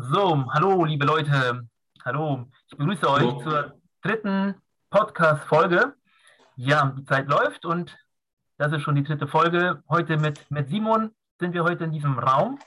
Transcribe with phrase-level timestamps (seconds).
[0.00, 1.68] So, hallo liebe Leute,
[2.04, 4.54] hallo, ich begrüße euch zur dritten
[4.90, 5.96] Podcast-Folge.
[6.54, 7.98] Ja, die Zeit läuft und
[8.58, 9.82] das ist schon die dritte Folge.
[9.88, 12.60] Heute mit, mit Simon sind wir heute in diesem Raum.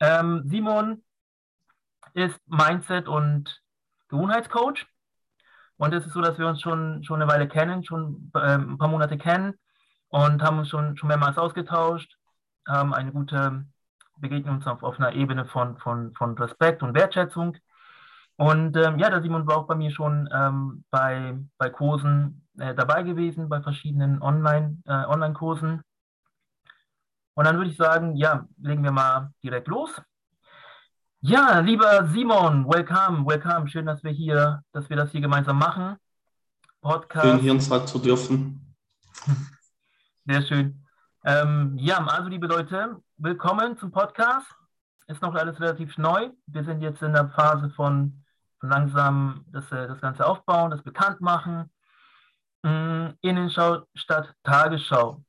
[0.00, 1.04] Ähm, Simon
[2.14, 3.62] ist Mindset- und
[4.08, 4.86] Gewohnheitscoach
[5.76, 8.78] und es ist so, dass wir uns schon, schon eine Weile kennen, schon ähm, ein
[8.78, 9.58] paar Monate kennen
[10.08, 12.16] und haben uns schon, schon mehrmals ausgetauscht,
[12.66, 13.66] haben eine gute
[14.20, 17.56] begegnen uns auf, auf einer Ebene von, von, von Respekt und Wertschätzung.
[18.36, 22.74] Und ähm, ja, der Simon war auch bei mir schon ähm, bei, bei Kursen äh,
[22.74, 25.82] dabei gewesen, bei verschiedenen Online, äh, Online-Kursen.
[27.34, 29.90] Und dann würde ich sagen, ja, legen wir mal direkt los.
[31.20, 33.68] Ja, lieber Simon, welcome, welcome.
[33.68, 35.96] Schön, dass wir hier, dass wir das hier gemeinsam machen.
[36.80, 37.26] Podcast.
[37.26, 38.74] Schön, hier sein zu dürfen.
[40.26, 40.84] Sehr schön.
[41.24, 44.46] Ähm, ja, also liebe Leute, willkommen zum Podcast.
[45.08, 46.30] Ist noch alles relativ neu.
[46.46, 48.24] Wir sind jetzt in der Phase von,
[48.60, 51.68] von langsam das, äh, das Ganze aufbauen, das bekanntmachen.
[52.62, 55.24] Mm, Innenschau statt Tagesschau.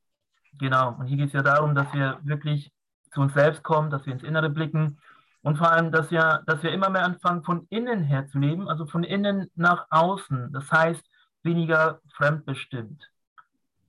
[0.54, 0.96] Genau.
[1.00, 2.72] Und hier geht es ja darum, dass wir wirklich
[3.12, 5.00] zu uns selbst kommen, dass wir ins Innere blicken
[5.42, 8.70] und vor allem, dass wir, dass wir immer mehr anfangen, von innen her zu leben,
[8.70, 10.54] also von innen nach außen.
[10.54, 11.04] Das heißt,
[11.42, 13.10] weniger fremdbestimmt,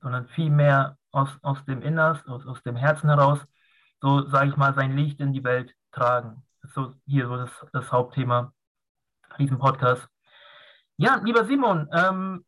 [0.00, 3.40] sondern viel mehr aus, aus dem Innersten, aus, aus dem Herzen heraus,
[4.00, 6.42] so sage ich mal, sein Licht in die Welt tragen.
[6.62, 8.52] Das ist so hier so das, das Hauptthema
[9.40, 10.06] diesem Podcast.
[10.96, 12.44] Ja, lieber Simon, ähm,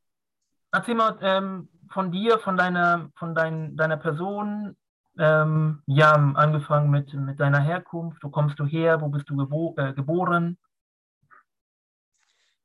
[0.70, 4.77] erzähl mal ähm, von dir, von deiner, von dein, deiner Person,
[5.19, 9.75] ähm, ja, angefangen mit, mit deiner Herkunft, wo kommst du her, wo bist du gebo
[9.78, 10.58] äh, geboren?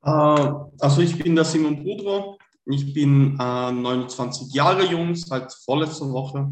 [0.03, 6.09] Äh, also ich bin der Simon Budro, ich bin äh, 29 Jahre jung, seit vorletzter
[6.11, 6.49] Woche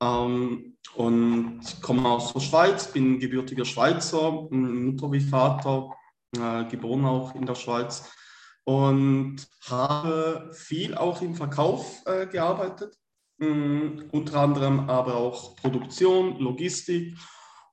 [0.00, 5.90] ähm, und komme aus der Schweiz, bin gebürtiger Schweizer, Mutter wie Vater,
[6.36, 8.10] äh, geboren auch in der Schweiz
[8.64, 9.36] und
[9.68, 12.96] habe viel auch im Verkauf äh, gearbeitet,
[13.38, 17.16] mh, unter anderem aber auch Produktion, Logistik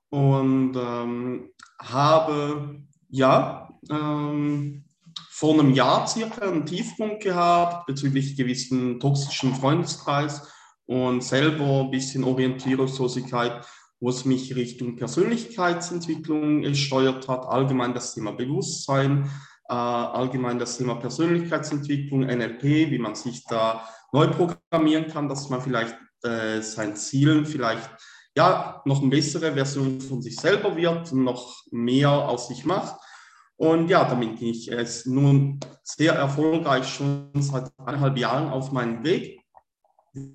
[0.10, 1.50] und ähm,
[1.80, 4.84] habe ja ähm,
[5.30, 10.48] vor einem Jahr circa einen Tiefpunkt gehabt bezüglich gewissen toxischen Freundeskreis
[10.86, 13.66] und selber ein bisschen Orientierungslosigkeit,
[14.00, 19.30] wo es mich Richtung Persönlichkeitsentwicklung gesteuert hat, allgemein das Thema Bewusstsein,
[19.70, 25.62] äh, allgemein das Thema Persönlichkeitsentwicklung, NLP, wie man sich da neu programmieren kann, dass man
[25.62, 27.90] vielleicht äh, sein Zielen vielleicht
[28.36, 32.96] ja noch eine bessere Version von sich selber wird, noch mehr aus sich macht.
[33.56, 39.04] Und ja, damit bin ich jetzt nun sehr erfolgreich schon seit eineinhalb Jahren auf meinem
[39.04, 39.41] Weg.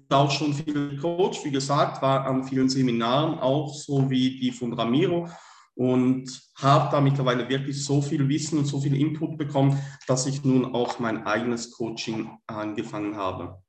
[0.09, 4.73] Auch schon viel Coach, wie gesagt, war an vielen Seminaren auch, so wie die von
[4.73, 5.29] Ramiro
[5.77, 6.27] und
[6.57, 10.75] habe da mittlerweile wirklich so viel Wissen und so viel Input bekommen, dass ich nun
[10.75, 13.63] auch mein eigenes Coaching angefangen habe.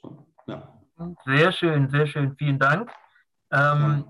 [0.00, 0.78] So, ja.
[1.24, 2.90] Sehr schön, sehr schön, vielen Dank.
[3.50, 4.04] Ähm,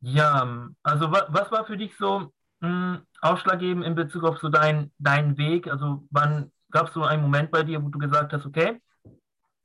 [0.00, 0.44] ja.
[0.44, 4.92] ja, also was, was war für dich so mh, ausschlaggebend in Bezug auf so dein,
[4.98, 5.66] deinen Weg?
[5.66, 8.82] Also wann gab es so einen Moment bei dir, wo du gesagt hast, okay,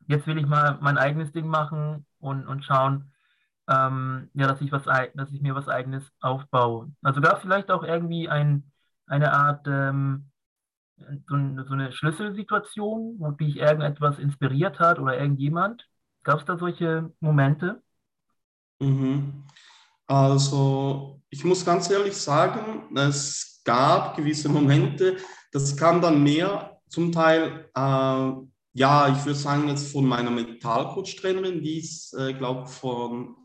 [0.07, 3.11] jetzt will ich mal mein eigenes Ding machen und, und schauen,
[3.67, 6.89] ähm, ja, dass ich was, dass ich mir was eigenes aufbaue.
[7.01, 8.71] Also gab es vielleicht auch irgendwie ein,
[9.07, 10.31] eine Art ähm,
[11.27, 11.35] so,
[11.67, 15.85] so, eine Schlüsselsituation, wo dich irgendetwas inspiriert hat oder irgendjemand?
[16.23, 17.81] Gab es da solche Momente?
[18.79, 19.43] Mhm.
[20.07, 25.17] Also ich muss ganz ehrlich sagen, es gab gewisse Momente,
[25.51, 28.31] das kam dann mehr zum Teil, äh,
[28.73, 33.35] ja, ich würde sagen jetzt von meiner Mentalcoach-Trainerin, die ich, äh, glaube vor,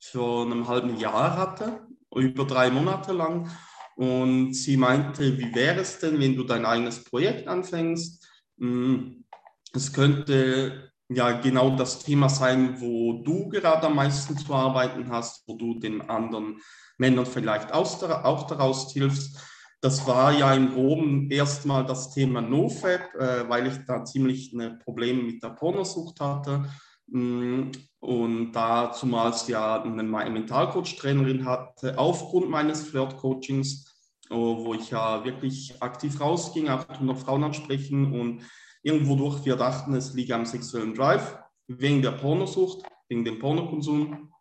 [0.00, 3.50] vor einem halben Jahr hatte, über drei Monate lang.
[3.96, 8.26] Und sie meinte, wie wäre es denn, wenn du dein eigenes Projekt anfängst?
[8.58, 9.24] Hm,
[9.72, 15.46] es könnte ja genau das Thema sein, wo du gerade am meisten zu arbeiten hast,
[15.46, 16.60] wo du den anderen
[16.96, 19.38] Männern vielleicht auch daraus hilfst.
[19.80, 24.76] Das war ja im Groben erstmal das Thema NoFap, äh, weil ich da ziemlich eine
[24.78, 26.68] Probleme mit der Pornosucht hatte.
[27.06, 27.70] Mm,
[28.00, 33.86] und da zumals ja eine Mentalcoach-Trainerin hatte, aufgrund meines Flirt-Coachings,
[34.30, 38.42] oh, wo ich ja wirklich aktiv rausging, auch noch Frauen ansprechen und
[38.82, 44.32] irgendwo durch wir dachten, es liegt am sexuellen Drive, wegen der Pornosucht, wegen dem Pornokonsum,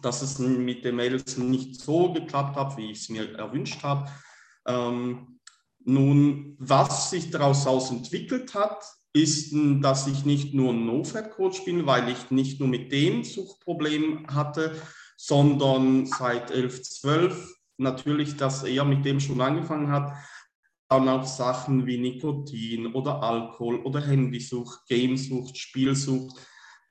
[0.00, 4.08] dass es mit den Mädels nicht so geklappt hat, wie ich es mir erwünscht habe.
[4.66, 5.38] Ähm,
[5.84, 11.86] nun, was sich daraus aus entwickelt hat, ist, dass ich nicht nur ein No-Fat-Coach bin,
[11.86, 14.74] weil ich nicht nur mit dem Suchtproblem hatte,
[15.16, 20.12] sondern seit 11, 12 natürlich, dass er mit dem schon angefangen hat.
[20.88, 26.36] Dann auch Sachen wie Nikotin oder Alkohol oder Handysucht, Gamesucht, Spielsucht,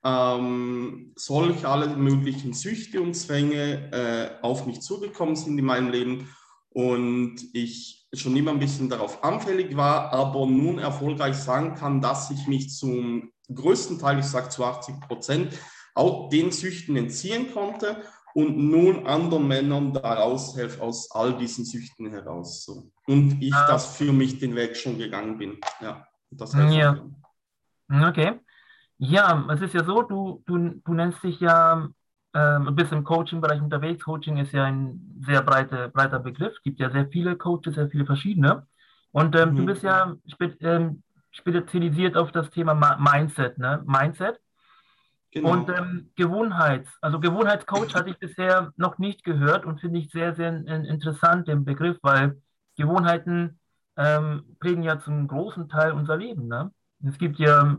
[0.03, 6.29] ähm, solche alle möglichen Süchte und Zwänge äh, auf mich zugekommen sind in meinem Leben
[6.75, 12.29] und ich schon immer ein bisschen darauf anfällig war, aber nun erfolgreich sagen kann, dass
[12.31, 15.57] ich mich zum größten Teil, ich sage zu 80 Prozent,
[15.93, 22.09] auch den Süchten entziehen konnte und nun anderen Männern daraus helfe, aus all diesen Süchten
[22.09, 22.65] heraus.
[22.65, 22.91] So.
[23.07, 23.67] Und ich ah.
[23.67, 25.57] das für mich den Weg schon gegangen bin.
[25.79, 27.05] Ja, das ja.
[27.89, 28.41] Okay.
[28.97, 31.87] Ja, es ist ja so, du, du, du nennst dich ja,
[32.35, 34.03] ähm, bist im Coaching-Bereich unterwegs.
[34.03, 36.53] Coaching ist ja ein sehr breite, breiter Begriff.
[36.57, 38.67] Es gibt ja sehr viele Coaches, sehr viele verschiedene.
[39.11, 39.55] Und ähm, mhm.
[39.55, 41.01] du bist ja spe ähm,
[41.31, 43.83] spezialisiert auf das Thema Mindset, ne?
[43.85, 44.39] Mindset.
[45.31, 45.51] Genau.
[45.51, 50.33] Und ähm, Gewohnheits, also Gewohnheitscoach hatte ich bisher noch nicht gehört und finde ich sehr,
[50.33, 52.41] sehr interessant den Begriff, weil
[52.77, 53.59] Gewohnheiten
[53.97, 56.47] ähm, prägen ja zum großen Teil unser Leben.
[56.47, 56.71] Ne?
[57.05, 57.77] Es gibt ja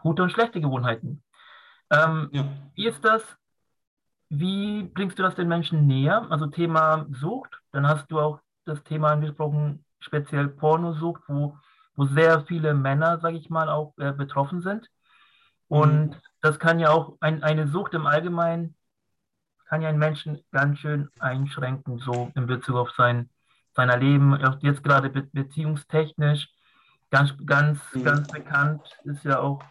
[0.00, 1.22] gute und schlechte Gewohnheiten.
[1.90, 2.44] Ähm, ja.
[2.74, 3.22] Wie ist das?
[4.34, 6.26] Wie bringst du das den Menschen näher?
[6.30, 11.58] Also Thema Sucht, dann hast du auch das Thema angesprochen, speziell Pornosucht, wo,
[11.96, 14.88] wo sehr viele Männer, sage ich mal, auch äh, betroffen sind.
[15.68, 16.16] Und mhm.
[16.40, 18.74] das kann ja auch ein, eine Sucht im Allgemeinen,
[19.66, 23.28] kann ja einen Menschen ganz schön einschränken, so in Bezug auf sein
[23.74, 26.48] seiner Leben, jetzt gerade be beziehungstechnisch.
[27.10, 28.04] Ganz, ganz, mhm.
[28.04, 29.62] ganz bekannt ist ja auch,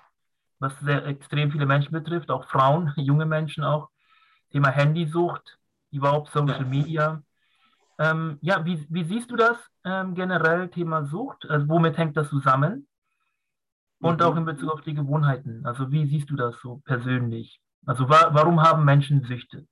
[0.60, 3.90] was sehr extrem viele Menschen betrifft, auch Frauen, junge Menschen auch.
[4.52, 5.60] Thema Handysucht,
[5.92, 6.68] überhaupt Social ja.
[6.68, 7.24] Media.
[8.00, 11.46] Ähm, ja, wie, wie siehst du das ähm, generell, Thema Sucht?
[11.50, 12.88] Also womit hängt das zusammen?
[14.02, 14.26] und mhm.
[14.26, 15.66] auch in Bezug auf die Gewohnheiten.
[15.66, 17.62] Also wie siehst du das so persönlich?
[17.86, 19.66] Also wa warum haben Menschen Süchte?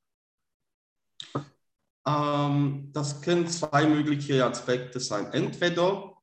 [2.05, 5.31] Ähm, das können zwei mögliche Aspekte sein.
[5.33, 6.13] Entweder,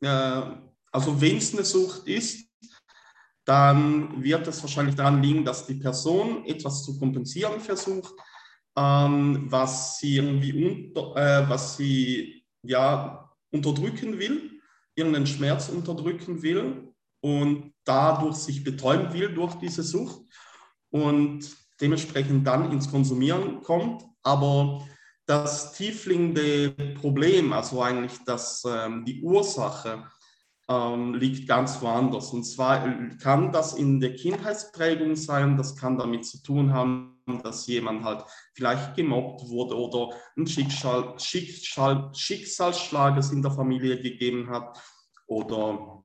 [0.00, 0.42] äh,
[0.90, 2.48] also wenn es eine Sucht ist,
[3.46, 8.12] dann wird es wahrscheinlich daran liegen, dass die Person etwas zu kompensieren versucht,
[8.76, 14.60] ähm, was sie irgendwie unter, äh, was sie ja unterdrücken will,
[14.96, 20.20] irgendeinen Schmerz unterdrücken will und dadurch sich betäuben will durch diese Sucht
[20.90, 21.48] und
[21.80, 24.02] dementsprechend dann ins Konsumieren kommt.
[24.24, 24.84] Aber
[25.24, 30.04] das tiefliegende Problem, also eigentlich das, ähm, die Ursache,
[30.68, 32.32] ähm, liegt ganz woanders.
[32.32, 37.66] Und zwar kann das in der Kindheitsprägung sein, das kann damit zu tun haben, dass
[37.66, 38.24] jemand halt
[38.54, 44.80] vielleicht gemobbt wurde oder ein Schicksal, Schicksal, Schicksalsschlag es in der Familie gegeben hat
[45.26, 46.04] oder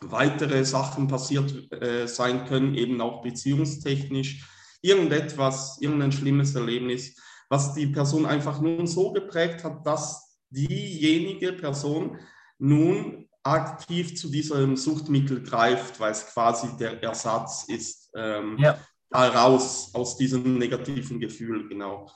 [0.00, 4.46] weitere Sachen passiert äh, sein können, eben auch beziehungstechnisch,
[4.82, 7.16] irgendetwas, irgendein schlimmes Erlebnis,
[7.48, 12.18] was die Person einfach nun so geprägt hat, dass diejenige Person
[12.58, 18.78] nun aktiv zu diesem Suchtmittel greift, weil es quasi der Ersatz ist, ähm, ja.
[19.12, 22.10] raus aus diesem negativen Gefühl, genau.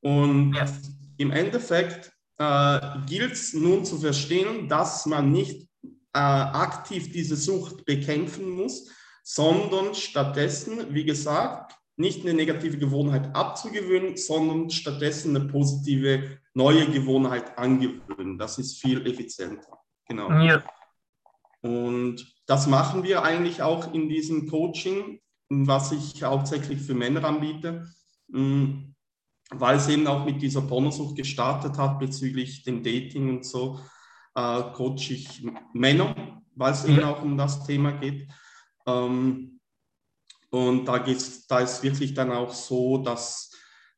[0.00, 0.66] Und ja.
[1.16, 5.62] im Endeffekt äh, gilt es nun zu verstehen, dass man nicht
[6.12, 8.90] äh, aktiv diese Sucht bekämpfen muss,
[9.22, 17.56] sondern stattdessen, wie gesagt, nicht eine negative Gewohnheit abzugewöhnen, sondern stattdessen eine positive neue Gewohnheit
[17.58, 18.38] angewöhnen.
[18.38, 19.75] Das ist viel effizienter.
[20.08, 20.30] Genau.
[20.40, 20.62] Ja.
[21.62, 27.86] Und das machen wir eigentlich auch in diesem Coaching, was ich hauptsächlich für Männer anbiete,
[28.28, 28.94] mm,
[29.50, 33.80] weil es eben auch mit dieser Pornosucht gestartet hat bezüglich dem Dating und so
[34.34, 38.28] äh, coache ich Männer, weil es eben auch um das Thema geht.
[38.86, 39.60] Ähm,
[40.50, 43.45] und da, geht's, da ist wirklich dann auch so, dass,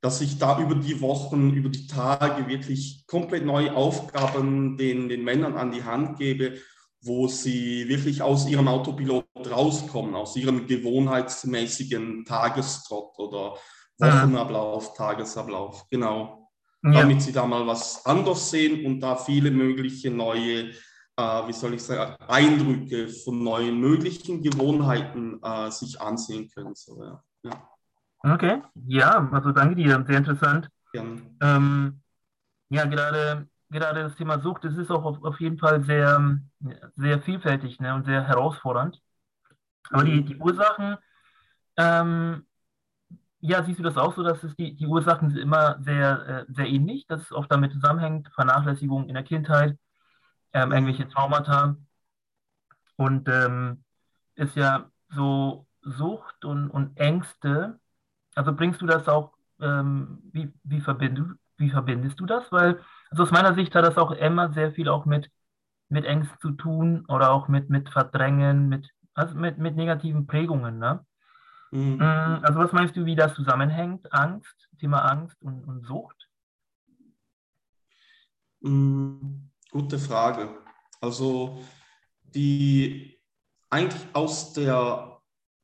[0.01, 5.25] dass ich da über die Wochen, über die Tage wirklich komplett neue Aufgaben den, den
[5.25, 6.59] Männern an die Hand gebe,
[7.01, 13.57] wo sie wirklich aus ihrem Autopilot rauskommen, aus ihrem gewohnheitsmäßigen Tagestrott oder
[13.99, 15.89] Wochenablauf, Tagesablauf.
[15.91, 16.39] Genau
[16.83, 16.93] ja.
[16.93, 20.71] damit sie da mal was anders sehen und da viele mögliche neue,
[21.17, 26.75] äh, wie soll ich sagen, Eindrücke von neuen möglichen Gewohnheiten äh, sich ansehen können.
[26.75, 27.23] So, ja.
[27.45, 27.71] ja.
[28.21, 30.69] Okay, ja, also danke dir, sehr interessant.
[31.41, 32.01] Ähm,
[32.69, 36.39] ja, gerade, gerade das Thema Sucht, das ist auch auf, auf jeden Fall sehr,
[36.97, 39.01] sehr vielfältig ne, und sehr herausfordernd.
[39.91, 40.99] Aber die, die Ursachen
[41.77, 42.45] ähm,
[43.41, 46.53] ja, siehst du das auch so, dass es die, die Ursachen sind immer sehr, äh,
[46.53, 49.79] sehr ähnlich, dass es oft damit zusammenhängt, Vernachlässigung in der Kindheit,
[50.53, 51.77] ähm, irgendwelche Traumata
[52.97, 53.85] und ähm,
[54.35, 57.79] ist ja so Sucht und, und Ängste,
[58.39, 61.21] also bringst du das auch ähm, wie, wie, verbind,
[61.57, 62.51] wie verbindest du das?
[62.53, 62.81] Weil,
[63.11, 65.29] also aus meiner Sicht hat das auch immer sehr viel auch mit,
[65.89, 70.79] mit Ängsten zu tun oder auch mit, mit Verdrängen, mit, also mit, mit negativen Prägungen,
[70.79, 71.05] ne?
[71.73, 71.97] Mhm.
[71.97, 74.13] Mm, also was meinst du, wie das zusammenhängt?
[74.13, 76.29] Angst, Thema Angst und, und Sucht?
[78.61, 79.51] Mhm.
[79.71, 80.49] Gute Frage.
[81.01, 81.63] Also
[82.23, 83.19] die
[83.69, 85.18] eigentlich aus der,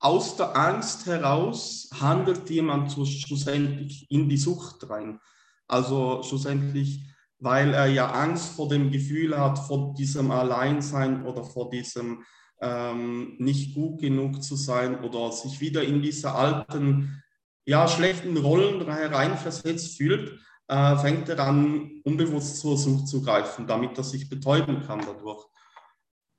[0.04, 5.18] aus der Angst heraus handelt jemand schlussendlich in die Sucht rein.
[5.66, 7.06] Also schlussendlich,
[7.38, 12.23] weil er ja Angst vor dem Gefühl hat, vor diesem Alleinsein oder vor diesem
[12.61, 17.23] ähm, nicht gut genug zu sein oder sich wieder in diese alten,
[17.64, 23.96] ja, schlechten Rollen hereinversetzt fühlt, äh, fängt er an, unbewusst zur Sucht zu greifen, damit
[23.96, 25.46] er sich betäuben kann dadurch.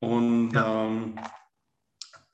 [0.02, 0.86] Und ja.
[0.86, 1.16] ähm,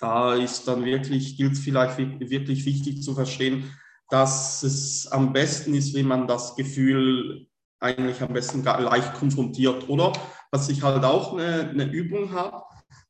[0.01, 3.71] da ist dann wirklich, gilt es vielleicht wirklich wichtig zu verstehen,
[4.09, 7.47] dass es am besten ist, wenn man das Gefühl
[7.79, 9.87] eigentlich am besten leicht konfrontiert.
[9.89, 10.11] Oder
[10.51, 12.63] was ich halt auch eine, eine Übung habe,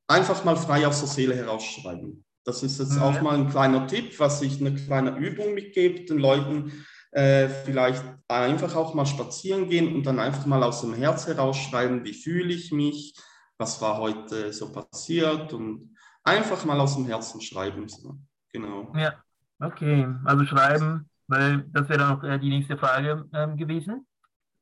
[0.07, 2.23] einfach mal frei aus der Seele herausschreiben.
[2.43, 3.01] Das ist jetzt mhm.
[3.01, 6.85] auch mal ein kleiner Tipp, was ich eine kleine Übung mitgebe den Leuten.
[7.11, 12.05] Äh, vielleicht einfach auch mal spazieren gehen und dann einfach mal aus dem Herz herausschreiben,
[12.05, 13.15] wie fühle ich mich,
[13.57, 17.87] was war heute so passiert und einfach mal aus dem Herzen schreiben.
[17.87, 18.17] So.
[18.51, 18.93] Genau.
[18.95, 19.13] Ja,
[19.59, 20.07] okay.
[20.25, 24.05] Also schreiben, weil das wäre dann auch äh, die nächste Frage ähm, gewesen.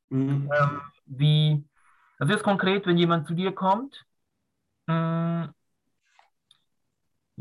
[0.09, 0.49] Mhm.
[0.53, 1.65] Ähm, wie,
[2.17, 4.05] also jetzt konkret, wenn jemand zu dir kommt,
[4.87, 5.53] mh, hm,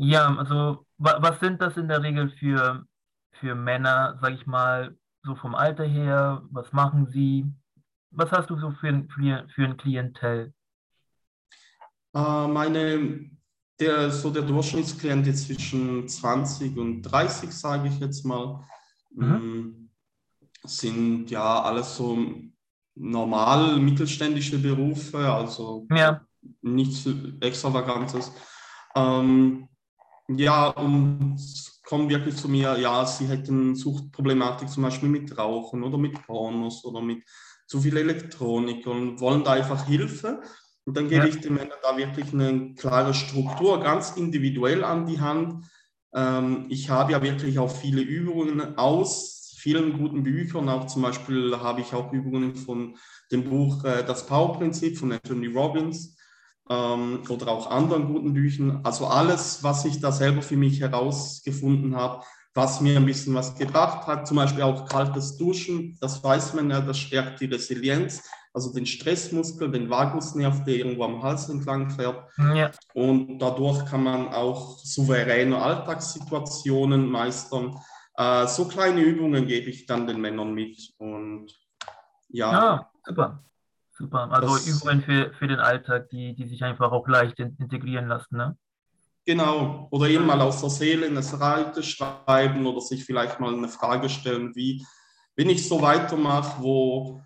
[0.01, 2.85] ja, also wa was sind das in der Regel für,
[3.33, 6.41] für Männer, sag ich mal, so vom Alter her?
[6.51, 7.45] Was machen sie?
[8.11, 10.53] Was hast du so für, für, für ein Klientel?
[12.13, 13.29] Äh, meine,
[13.79, 18.63] der, so der Durchschnittsklient zwischen 20 und 30, sage ich jetzt mal,
[19.11, 19.23] mhm.
[19.23, 19.89] Ähm,
[20.63, 22.17] sind ja alles so
[22.95, 26.21] normal mittelständische Berufe, also ja.
[26.61, 27.07] nichts
[27.39, 28.31] Extravagantes.
[28.95, 29.69] Ähm,
[30.27, 31.37] ja, und
[31.85, 36.85] kommen wirklich zu mir, ja, sie hätten Suchtproblematik zum Beispiel mit Rauchen oder mit Pornos
[36.85, 37.23] oder mit
[37.65, 40.41] zu viel Elektronik und wollen da einfach Hilfe.
[40.89, 41.29] Und dann gebe ja.
[41.29, 45.63] ich den Männern da wirklich eine klare Struktur, ganz individuell an die Hand.
[46.15, 50.67] Ähm, ich habe ja wirklich auch viele Übungen aus vielen guten Büchern.
[50.67, 52.97] Auch zum Beispiel habe ich auch Übungen von
[53.31, 56.17] dem Buch äh, Das Power-Prinzip von Anthony Robbins
[56.71, 58.79] ähm, oder auch anderen guten Büchern.
[58.83, 62.23] Also alles, was ich da selber für mich herausgefunden habe,
[62.55, 64.27] was mir ein bisschen was gebracht hat.
[64.27, 68.85] Zum Beispiel auch kaltes Duschen, das weiß man ja, das stärkt die Resilienz also den
[68.85, 72.29] Stressmuskel, den Vagusnerv, der irgendwo am Hals entlang fährt.
[72.55, 72.71] Ja.
[72.93, 77.77] Und dadurch kann man auch souveräne Alltagssituationen meistern.
[78.15, 80.93] Äh, so kleine Übungen gebe ich dann den Männern mit.
[80.97, 81.47] Und
[82.29, 82.51] ja.
[82.51, 83.43] ja super.
[83.91, 84.31] Super.
[84.31, 88.37] Also das, Übungen für, für den Alltag, die, die sich einfach auch leicht integrieren lassen.
[88.37, 88.57] Ne?
[89.25, 89.87] Genau.
[89.91, 94.09] Oder eben mal aus der Seele eine Seite schreiben oder sich vielleicht mal eine Frage
[94.09, 94.85] stellen, wie,
[95.35, 97.21] wenn ich so weitermache, wo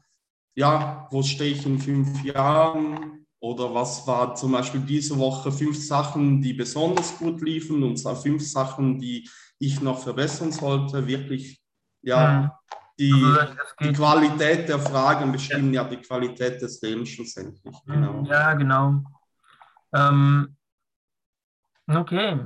[0.56, 5.78] ja, wo stehe ich in fünf Jahren oder was war zum Beispiel diese Woche fünf
[5.78, 9.28] Sachen, die besonders gut liefen und fünf Sachen, die
[9.60, 11.62] ich noch verbessern sollte, wirklich,
[12.02, 12.52] ja, mhm.
[13.00, 15.84] die, also die Qualität der Fragen bestimmen ja.
[15.84, 17.76] ja die Qualität des Lebens schlussendlich.
[17.86, 17.94] Mhm.
[17.94, 18.24] Genau.
[18.24, 19.04] Ja, genau.
[19.94, 20.56] Ähm,
[21.88, 22.46] okay.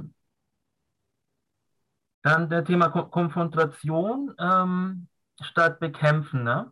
[2.23, 5.07] Dann der Thema Ko Konfrontation ähm,
[5.41, 6.71] statt Bekämpfen, ne?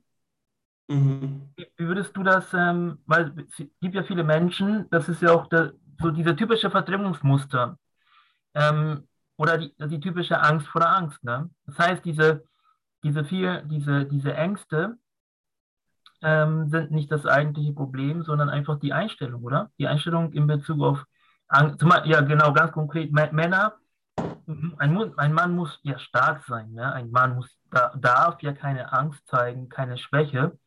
[0.87, 1.49] Mhm.
[1.55, 5.47] Wie würdest du das, ähm, weil es gibt ja viele Menschen, das ist ja auch
[5.47, 7.77] der, so diese typische Verdrängungsmuster
[8.53, 11.23] ähm, oder die, die typische Angst vor der Angst.
[11.23, 11.49] Ne?
[11.65, 12.43] Das heißt, diese,
[13.03, 14.97] diese, vier, diese, diese Ängste
[16.21, 19.71] ähm, sind nicht das eigentliche Problem, sondern einfach die Einstellung, oder?
[19.79, 21.05] Die Einstellung in Bezug auf
[21.47, 21.83] Angst.
[22.05, 23.11] Ja, genau, ganz konkret.
[23.11, 23.75] Männer,
[24.77, 26.71] ein, ein Mann muss ja stark sein.
[26.73, 26.91] Ne?
[26.93, 27.49] Ein Mann muss,
[27.95, 30.57] darf ja keine Angst zeigen, keine Schwäche.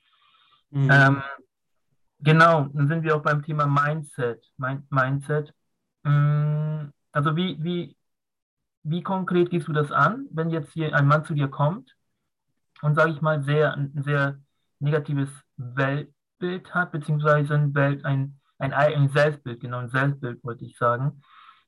[0.71, 0.91] Mhm.
[0.91, 1.23] Ähm,
[2.21, 4.45] genau, dann sind wir auch beim Thema Mindset.
[4.91, 5.55] Mindset.
[6.03, 7.97] Mm, also wie, wie,
[8.83, 11.95] wie konkret gehst du das an, wenn jetzt hier ein Mann zu dir kommt
[12.83, 14.39] und, sage ich mal, sehr, ein sehr
[14.79, 20.77] negatives Weltbild hat, beziehungsweise ein, Welt, ein, ein, ein Selbstbild, genau, ein Selbstbild wollte ich
[20.77, 21.23] sagen.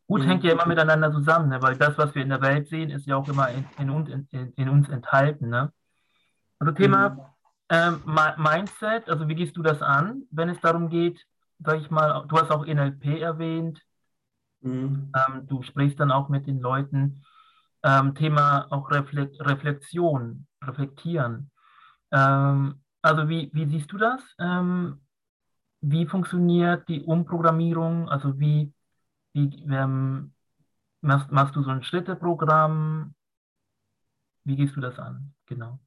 [0.07, 0.27] Gut, mhm.
[0.27, 1.63] hängt ja immer miteinander zusammen, ne?
[1.63, 4.53] weil das, was wir in der Welt sehen, ist ja auch immer in, in, in,
[4.55, 5.49] in uns enthalten.
[5.49, 5.73] Ne?
[6.59, 7.21] Also Thema mhm.
[7.71, 8.03] Ähm,
[8.37, 11.25] Mindset, also wie gehst du das an, wenn es darum geht,
[11.61, 13.81] sag ich mal, du hast auch NLP erwähnt,
[14.61, 15.13] mhm.
[15.15, 17.25] ähm, du sprichst dann auch mit den Leuten.
[17.83, 21.51] ähm, Thema auch Reflexion, reflektieren.
[22.13, 24.21] Ähm, also wie, wie siehst du das?
[24.39, 25.01] Ähm,
[25.81, 28.09] wie funktioniert die Umprogrammierung?
[28.09, 28.73] Also wie,
[29.33, 30.35] wie ähm,
[31.01, 33.15] machst, machst du so ein Schritteprogramm?
[34.45, 35.35] Wie gehst du das an?
[35.47, 35.79] Genau.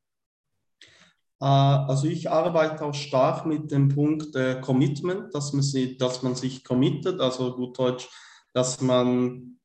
[1.44, 6.24] Äh, also ich arbeite auch stark mit dem Punkt äh, Commitment, dass man, sie, dass
[6.24, 8.08] man sich committet, also gut Deutsch,
[8.54, 9.60] dass man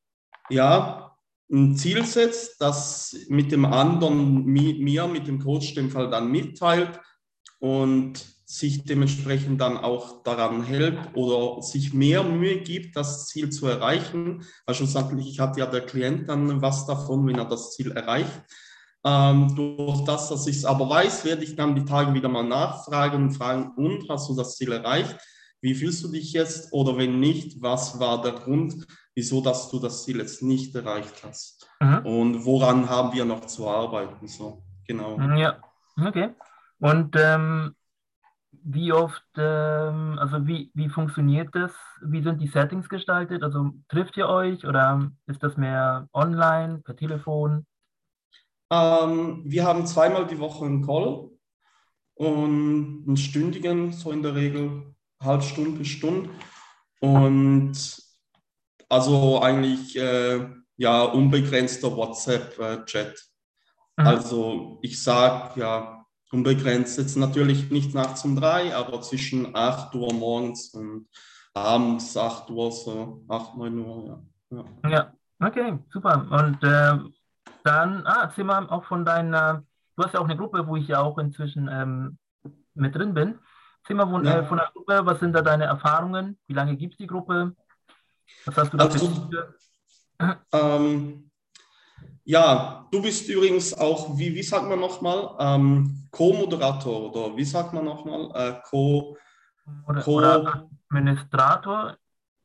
[0.51, 1.17] ja
[1.51, 7.01] ein Ziel setzt, das mit dem anderen, mir, mit dem Coach dem Fall dann mitteilt
[7.61, 13.67] und sich dementsprechend dann auch daran hält oder sich mehr Mühe gibt, das Ziel zu
[13.67, 14.45] erreichen.
[14.67, 18.43] Weil schlussendlich hat ja der Klient dann was davon, wenn er das Ziel erreicht.
[19.09, 22.43] Ähm, durch das, dass ich es aber weiß, werde ich dann die Tage wieder mal
[22.43, 25.17] nachfragen und fragen, und hast du das Ziel erreicht?
[25.61, 26.73] Wie fühlst du dich jetzt?
[26.73, 31.25] Oder wenn nicht, was war der Grund, wieso dass du das Ziel jetzt nicht erreicht
[31.25, 31.69] hast?
[31.81, 31.99] Mhm.
[32.05, 34.29] Und woran haben wir noch zu arbeiten?
[34.29, 35.19] So, genau.
[35.37, 35.59] Ja,
[36.05, 36.35] okay.
[36.79, 37.75] Und ähm,
[38.51, 41.73] wie oft, ähm, also wie, wie funktioniert das?
[42.03, 43.43] Wie sind die Settings gestaltet?
[43.43, 47.67] Also trifft ihr euch oder ist das mehr online, per Telefon?
[48.71, 51.31] Ähm, wir haben zweimal die Woche einen Call
[52.15, 56.31] und einen stündigen, so in der Regel halb Stunde bis Stunde.
[57.01, 57.75] Und
[58.89, 60.47] also eigentlich äh,
[60.77, 63.13] ja unbegrenzter WhatsApp-Chat.
[63.97, 69.95] Äh, also ich sage ja unbegrenzt jetzt natürlich nicht nachts um drei, aber zwischen 8
[69.95, 71.09] Uhr morgens und
[71.55, 74.65] abends 8 Uhr, so 8, 9 Uhr, ja.
[74.85, 76.27] Ja, ja okay, super.
[76.31, 76.99] Und äh,
[77.65, 79.65] dann, ah, erzähl mal auch von deiner,
[79.97, 82.19] du hast ja auch eine Gruppe, wo ich ja auch inzwischen ähm,
[82.75, 83.39] mit drin bin.
[83.83, 84.39] Erzähl mal von, ja.
[84.39, 86.39] äh, von der Gruppe, was sind da deine Erfahrungen?
[86.47, 87.55] Wie lange gibt es die Gruppe?
[88.45, 89.31] Was hast du da also,
[90.53, 91.31] ähm,
[92.25, 97.73] Ja, du bist übrigens auch, wie, wie sagt man nochmal, ähm, Co-Moderator oder wie sagt
[97.73, 98.31] man nochmal?
[98.35, 99.17] Äh, Co,
[99.87, 101.97] oder, oder Administrator?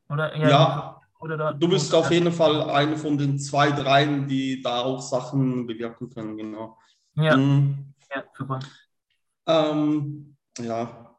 [0.10, 5.01] Oder, ja, du bist auf jeden Fall eine von den zwei, dreien, die da auch
[5.01, 6.77] Sachen bewirken können, genau.
[7.15, 7.93] Ja, mhm.
[8.13, 8.59] ja super.
[9.45, 11.17] Ähm, ja,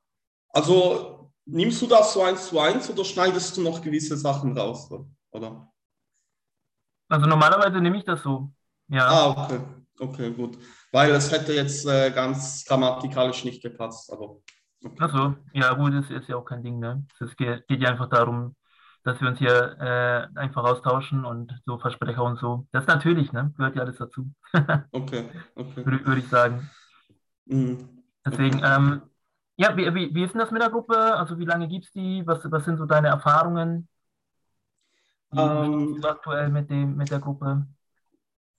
[0.50, 4.90] also nimmst du das so eins zu eins oder schneidest du noch gewisse Sachen raus,
[5.30, 5.70] oder?
[7.08, 8.50] Also normalerweise nehme ich das so,
[8.88, 9.06] ja.
[9.06, 9.60] Ah, okay,
[9.98, 10.58] okay, gut.
[10.90, 14.36] Weil es hätte jetzt äh, ganz grammatikalisch nicht gepasst, aber...
[14.84, 14.96] Okay.
[14.98, 17.06] Achso, ja gut, das ist ja auch kein Ding, ne?
[17.20, 18.54] Es geht, geht ja einfach darum,
[19.04, 22.66] dass wir uns hier äh, einfach austauschen und so Versprecher und so.
[22.72, 23.52] Das ist natürlich, ne?
[23.56, 24.30] Gehört ja alles dazu.
[24.92, 25.84] okay, okay.
[25.84, 26.68] Würde, würde ich sagen.
[27.44, 28.02] Mhm.
[28.24, 28.74] Deswegen, okay.
[28.76, 29.02] ähm,
[29.56, 30.96] ja, wie, wie, wie ist denn das mit der Gruppe?
[30.96, 32.26] Also wie lange gibt es die?
[32.26, 33.88] Was, was sind so deine Erfahrungen?
[35.30, 37.66] Wie ähm, aktuell mit, dem, mit der Gruppe?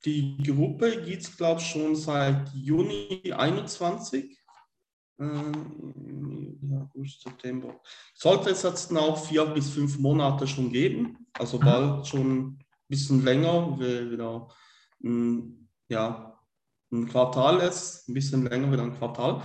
[0.06, 4.38] Die Gruppe gibt es, glaube ich, schon seit Juni 21.
[5.18, 7.80] August, September.
[8.14, 11.64] Sollte es jetzt noch vier bis fünf Monate schon geben, also mhm.
[11.64, 14.48] bald schon ein bisschen länger, wieder
[15.04, 16.38] ein, ja,
[16.92, 19.42] ein Quartal ist, ein bisschen länger wieder ein Quartal.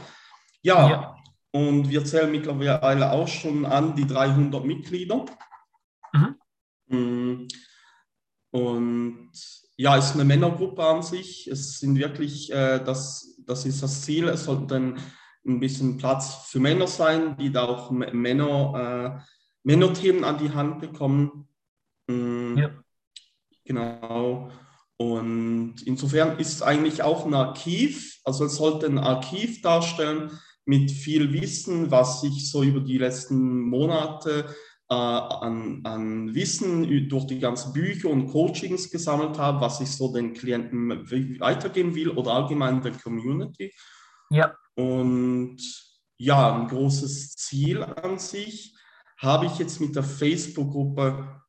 [0.63, 1.17] Ja, ja,
[1.53, 5.25] und wir zählen mittlerweile auch schon an die 300 Mitglieder.
[6.13, 6.37] Mhm.
[6.87, 7.49] Mm,
[8.51, 9.31] und
[9.77, 11.47] ja, es ist eine Männergruppe an sich.
[11.47, 14.99] Es sind wirklich, äh, das, das ist das Ziel, es sollten
[15.47, 19.31] ein bisschen Platz für Männer sein, die da auch Männer, äh,
[19.63, 21.49] Männerthemen an die Hand bekommen.
[22.07, 22.59] Mhm.
[22.59, 22.71] Ja.
[23.65, 24.51] Genau.
[24.97, 30.31] Und insofern ist es eigentlich auch ein Archiv, also es sollte ein Archiv darstellen
[30.67, 34.55] mit viel Wissen, was ich so über die letzten Monate
[34.91, 40.13] äh, an, an Wissen durch die ganzen Bücher und Coachings gesammelt habe, was ich so
[40.13, 40.91] den Klienten
[41.41, 43.73] weitergeben will oder allgemein der Community.
[44.31, 44.55] Ja.
[44.81, 45.59] Und
[46.19, 48.75] ja, ein großes Ziel an sich
[49.19, 51.41] habe ich jetzt mit der Facebook-Gruppe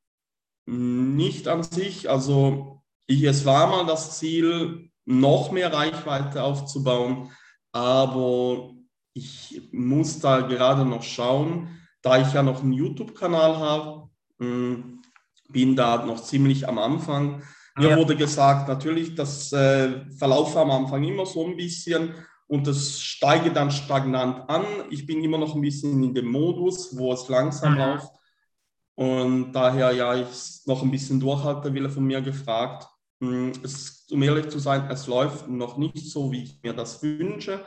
[0.66, 2.10] nicht an sich.
[2.10, 7.32] Also ich, es war mal das Ziel, noch mehr Reichweite aufzubauen,
[7.72, 8.72] aber
[9.14, 15.02] ich muss da gerade noch schauen, da ich ja noch einen YouTube-Kanal habe, hm,
[15.50, 17.44] bin da noch ziemlich am Anfang.
[17.78, 17.98] Mir ja.
[17.98, 22.14] wurde gesagt, natürlich, das äh, verlaufe am Anfang immer so ein bisschen,
[22.52, 24.66] und das steige dann stagnant an.
[24.90, 28.12] Ich bin immer noch ein bisschen in dem Modus, wo es langsam läuft.
[28.94, 32.90] Und daher, ja, ich noch ein bisschen durchhalte, will er von mir gefragt.
[33.22, 37.02] Hm, es, um ehrlich zu sein, es läuft noch nicht so, wie ich mir das
[37.02, 37.64] wünsche.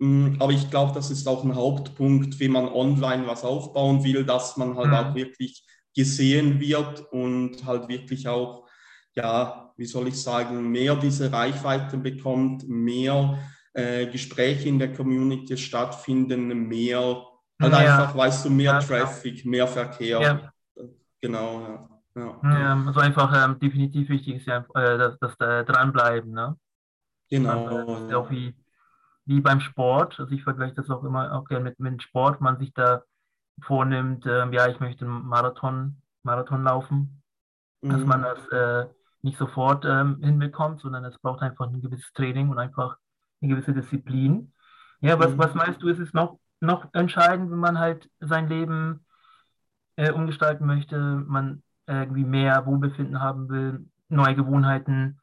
[0.00, 4.24] Hm, aber ich glaube, das ist auch ein Hauptpunkt, wenn man online was aufbauen will,
[4.24, 4.94] dass man halt mhm.
[4.94, 5.62] auch wirklich
[5.94, 8.66] gesehen wird und halt wirklich auch,
[9.14, 13.38] ja, wie soll ich sagen, mehr diese Reichweite bekommt, mehr
[13.76, 17.22] äh, Gespräche in der Community stattfinden, mehr,
[17.60, 17.78] halt ja.
[17.78, 20.20] einfach, weißt du, mehr ja, Traffic, mehr Verkehr.
[20.20, 20.52] Ja.
[21.20, 22.82] Genau, ja.
[22.86, 26.56] Also einfach ähm, definitiv wichtig ist ja, äh, dass, dass da dranbleiben, ne?
[27.28, 27.84] Genau.
[27.86, 28.54] Das ja auch wie,
[29.26, 32.58] wie beim Sport, also ich vergleiche das auch immer auch gerne mit, mit Sport, man
[32.58, 33.02] sich da
[33.60, 37.22] vornimmt, ähm, ja, ich möchte einen Marathon, Marathon laufen,
[37.82, 37.90] mhm.
[37.90, 38.86] dass man das äh,
[39.20, 42.96] nicht sofort ähm, hinbekommt, sondern es braucht einfach ein gewisses Training und einfach
[43.40, 44.52] eine gewisse Disziplin.
[45.00, 45.38] Ja, was, mhm.
[45.38, 49.04] was meinst du, ist es noch, noch entscheidend, wenn man halt sein Leben
[49.96, 55.20] äh, umgestalten möchte, man irgendwie mehr Wohlbefinden haben will, neue Gewohnheiten.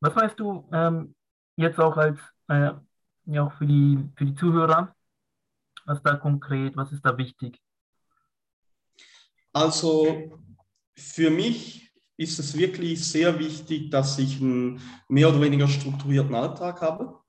[0.00, 1.14] Was meinst du ähm,
[1.56, 2.72] jetzt auch als äh,
[3.26, 4.94] ja auch für die für die Zuhörer?
[5.84, 7.60] Was da konkret, was ist da wichtig?
[9.52, 10.38] Also
[10.94, 16.80] für mich ist es wirklich sehr wichtig, dass ich einen mehr oder weniger strukturierten Alltag
[16.80, 17.21] habe,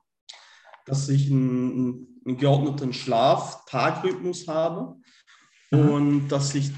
[0.85, 4.95] dass ich einen, einen geordneten Schlaf-Tagrhythmus habe
[5.71, 5.89] mhm.
[5.89, 6.71] und dass ich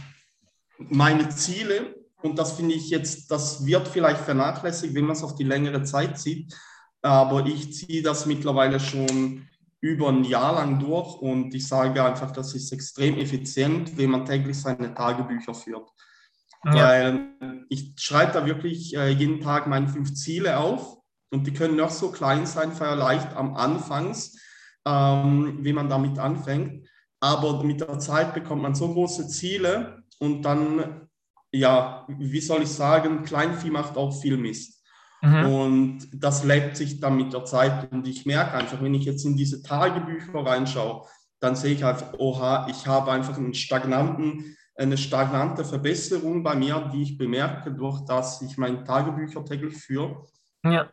[0.78, 5.36] meine Ziele, und das finde ich jetzt, das wird vielleicht vernachlässigt, wenn man es auf
[5.36, 6.54] die längere Zeit zieht,
[7.02, 9.48] aber ich ziehe das mittlerweile schon
[9.80, 14.26] über ein Jahr lang durch und ich sage einfach, das ist extrem effizient, wenn man
[14.26, 15.88] täglich seine Tagebücher führt.
[16.66, 16.74] Ja.
[16.74, 20.98] Weil ich schreibe da wirklich äh, jeden Tag meine fünf Ziele auf
[21.32, 24.40] und die können noch so klein sein, vielleicht am Anfangs,
[24.86, 26.88] ähm, wie man damit anfängt.
[27.20, 31.08] Aber mit der Zeit bekommt man so große Ziele und dann,
[31.52, 34.84] ja, wie soll ich sagen, Kleinvieh macht auch viel Mist.
[35.22, 35.46] Mhm.
[35.46, 37.92] Und das lebt sich dann mit der Zeit.
[37.92, 41.08] Und ich merke einfach, wenn ich jetzt in diese Tagebücher reinschaue,
[41.40, 46.90] dann sehe ich einfach, oha, ich habe einfach einen stagnaten, eine stagnante Verbesserung bei mir,
[46.94, 50.26] die ich bemerke, durch dass ich meine Tagebücher täglich führe.
[50.64, 50.90] Ja.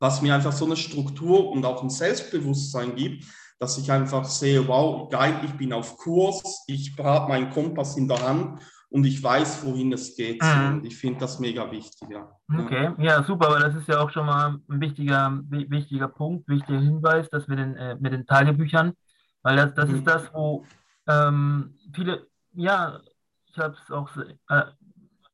[0.00, 3.24] Was mir einfach so eine Struktur und auch ein Selbstbewusstsein gibt,
[3.60, 8.08] dass ich einfach sehe, wow, geil, ich bin auf Kurs, ich habe meinen Kompass in
[8.08, 10.42] der Hand und ich weiß, wohin es geht.
[10.42, 10.74] Mhm.
[10.74, 12.08] Und ich finde das mega wichtig.
[12.10, 12.28] Ja.
[12.58, 16.80] Okay, ja, super, aber das ist ja auch schon mal ein wichtiger, wichtiger Punkt, wichtiger
[16.80, 18.94] Hinweis, dass wir den, äh, mit den Tagebüchern,
[19.42, 19.96] weil das, das mhm.
[19.96, 20.64] ist das, wo
[21.06, 23.00] ähm, viele, ja,
[23.46, 24.08] ich habe es auch
[24.48, 24.62] äh,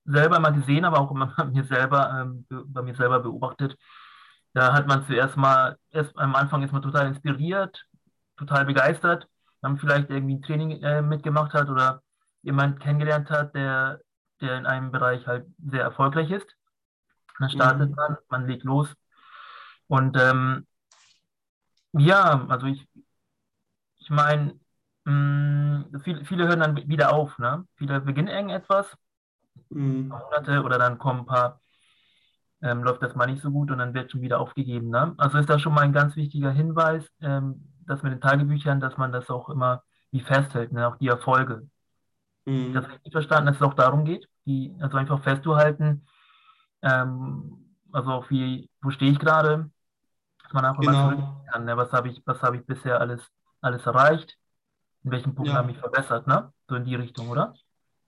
[0.04, 3.76] selber mal gesehen, aber auch bei mir selber, ähm, bei mir selber beobachtet.
[4.56, 7.84] Da hat man zuerst mal, erst am Anfang ist man total inspiriert,
[8.38, 9.28] total begeistert,
[9.60, 12.00] dann vielleicht irgendwie ein Training äh, mitgemacht hat oder
[12.40, 14.00] jemand kennengelernt hat, der,
[14.40, 16.46] der in einem Bereich halt sehr erfolgreich ist.
[17.38, 17.96] Dann startet mhm.
[17.96, 18.88] man, man legt los.
[19.88, 20.66] Und ähm,
[21.92, 22.88] ja, also ich,
[23.98, 24.58] ich meine,
[25.04, 27.38] mm, viele, viele hören dann wieder auf.
[27.38, 27.66] Ne?
[27.74, 28.96] Viele beginnen irgendetwas,
[29.68, 30.08] mhm.
[30.08, 31.60] Monate oder dann kommen ein paar,
[32.62, 34.90] ähm, läuft das mal nicht so gut und dann wird schon wieder aufgegeben.
[34.90, 35.14] Ne?
[35.18, 38.96] Also ist das schon mal ein ganz wichtiger Hinweis, ähm, dass mit den Tagebüchern, dass
[38.96, 40.88] man das auch immer wie festhält, ne?
[40.88, 41.68] auch die Erfolge.
[42.46, 42.72] Mhm.
[42.72, 46.06] Das richtig verstanden, dass es auch darum geht, die also einfach festzuhalten,
[46.82, 49.70] ähm, also auch wie, wo stehe ich gerade,
[50.42, 51.10] dass man einfach genau.
[51.10, 51.76] mal kann, ne?
[51.76, 53.22] was habe ich, was habe ich bisher alles,
[53.60, 54.36] alles erreicht,
[55.02, 55.58] in welchen Punkten ja.
[55.58, 56.52] habe ich verbessert, ne?
[56.68, 57.54] So in die Richtung, oder?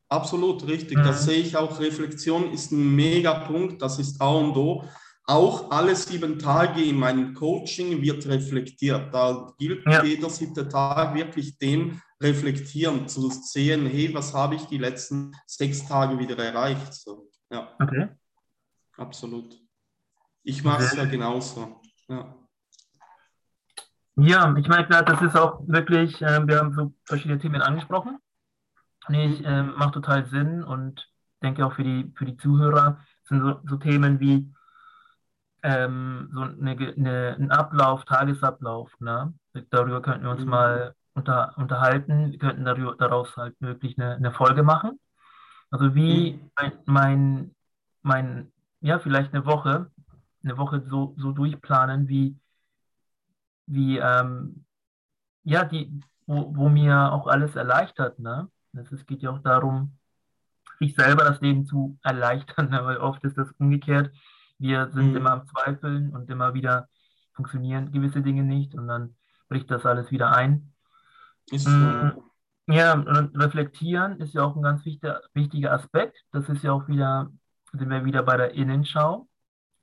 [0.09, 0.99] Absolut richtig.
[0.99, 1.05] Mhm.
[1.05, 1.79] Das sehe ich auch.
[1.81, 3.83] Reflexion ist ein mega Punkt.
[3.83, 4.85] Das ist A und O
[5.29, 9.13] auch alle sieben Tage in meinem Coaching wird reflektiert.
[9.13, 10.03] Da gilt ja.
[10.03, 15.87] jeder siebte Tag wirklich dem reflektieren, zu sehen, hey, was habe ich die letzten sechs
[15.87, 16.95] Tage wieder erreicht.
[16.95, 17.69] So, ja.
[17.79, 18.09] Okay.
[18.97, 19.55] Absolut.
[20.43, 21.03] Ich mache es okay.
[21.03, 21.81] ja genauso.
[22.09, 22.35] Ja.
[24.17, 28.19] Ja, ich meine, klar, das ist auch wirklich, äh, wir haben so verschiedene Themen angesprochen.
[29.09, 31.09] Nee, äh, macht total Sinn und
[31.43, 34.53] denke auch für die, für die Zuhörer sind so, so Themen wie
[35.63, 38.91] ähm, so eine, eine, ein Ablauf, Tagesablauf.
[39.01, 39.35] Ne?
[39.71, 40.51] Darüber könnten wir uns mhm.
[40.51, 42.33] mal unter, unterhalten.
[42.33, 44.99] Wir könnten darüber, daraus halt wirklich eine, eine Folge machen.
[45.71, 46.51] Also wie mhm.
[46.57, 47.55] mein, mein,
[48.03, 49.91] mein, ja, vielleicht eine Woche,
[50.43, 52.37] eine Woche so, so durchplanen, wie,
[53.67, 54.65] wie ähm,
[55.43, 58.19] ja, die, wo, wo mir auch alles erleichtert.
[58.19, 58.49] Ne?
[58.79, 59.97] Es geht ja auch darum,
[60.79, 64.13] sich selber das Leben zu erleichtern, weil oft ist das umgekehrt
[64.59, 65.17] wir sind mhm.
[65.17, 66.89] immer am Zweifeln und immer wieder
[67.33, 69.15] funktionieren gewisse Dinge nicht und dann
[69.49, 70.73] bricht das alles wieder ein.
[71.51, 72.13] Ist mhm.
[72.67, 76.19] Ja, und reflektieren ist ja auch ein ganz wichtiger, wichtiger Aspekt.
[76.33, 77.31] Das ist ja auch wieder,
[77.73, 79.27] sind wir wieder bei der Innenschau.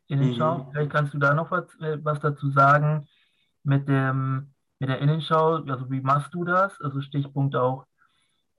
[0.08, 0.58] Innenschau.
[0.58, 0.72] Mhm.
[0.72, 3.08] Vielleicht kannst du da noch was, äh, was dazu sagen
[3.64, 5.64] mit, dem, mit der Innenschau.
[5.64, 6.80] Also wie machst du das?
[6.82, 7.86] Also Stichpunkt auch,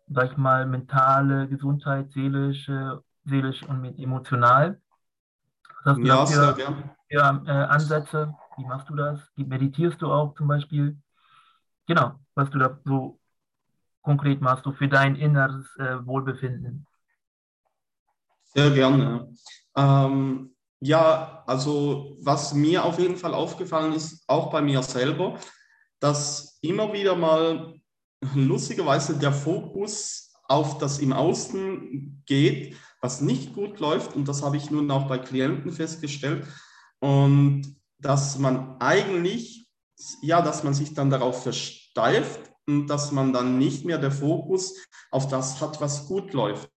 [0.09, 4.81] sag ich mal, mentale Gesundheit, seelische, seelisch und emotional
[5.85, 6.91] Was hast du ja, sehr gern.
[7.09, 8.35] Für, äh, Ansätze?
[8.57, 9.21] Wie machst du das?
[9.37, 10.97] Meditierst du auch zum Beispiel?
[11.87, 13.21] Genau, was du da so
[14.03, 16.87] konkret machst, du für dein inneres äh, Wohlbefinden.
[18.45, 19.29] Sehr gerne.
[19.77, 25.39] Ähm, ja, also was mir auf jeden Fall aufgefallen ist, auch bei mir selber,
[26.01, 27.75] dass immer wieder mal
[28.35, 34.15] lustigerweise der Fokus auf das im Außen geht, was nicht gut läuft.
[34.15, 36.47] Und das habe ich nun auch bei Klienten festgestellt.
[37.01, 39.69] Und dass man eigentlich,
[40.23, 44.75] ja, dass man sich dann darauf versteift und dass man dann nicht mehr der Fokus
[45.11, 46.71] auf das hat, was gut läuft.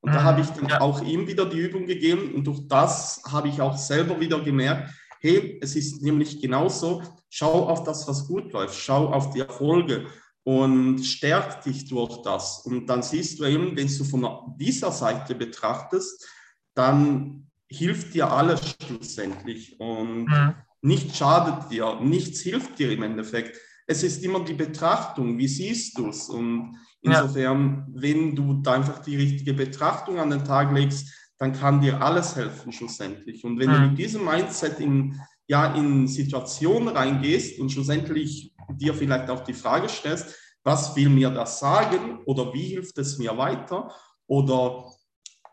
[0.00, 3.48] Und da habe ich dann auch ihm wieder die Übung gegeben und durch das habe
[3.48, 8.52] ich auch selber wieder gemerkt, hey, es ist nämlich genauso, schau auf das, was gut
[8.52, 10.06] läuft, schau auf die Erfolge
[10.48, 12.60] und stärk dich durch das.
[12.64, 16.26] Und dann siehst du eben, wenn du von dieser Seite betrachtest,
[16.74, 20.54] dann hilft dir alles schlussendlich und mhm.
[20.80, 23.58] nichts schadet dir, nichts hilft dir im Endeffekt.
[23.86, 26.30] Es ist immer die Betrachtung, wie siehst du es?
[26.30, 28.00] Und insofern, ja.
[28.00, 32.36] wenn du da einfach die richtige Betrachtung an den Tag legst, dann kann dir alles
[32.36, 33.44] helfen schlussendlich.
[33.44, 33.74] Und wenn mhm.
[33.74, 39.54] du mit diesem Mindset in, ja, in Situationen reingehst und schlussendlich dir vielleicht auch die
[39.54, 43.94] Frage stellst, was will mir das sagen oder wie hilft es mir weiter
[44.26, 44.84] oder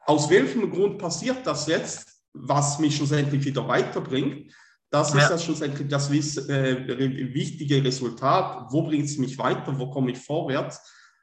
[0.06, 4.54] aus welchem Grund passiert das jetzt, was mich schlussendlich wieder weiterbringt.
[4.91, 5.21] Das ja.
[5.21, 8.71] ist ja schlussendlich das äh, wichtige Resultat.
[8.71, 9.78] Wo bringt es mich weiter?
[9.80, 10.80] Wo komme ich vorwärts?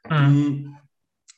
[0.09, 0.75] Mhm.